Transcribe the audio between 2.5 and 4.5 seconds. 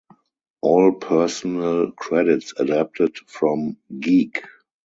adapted from Geek!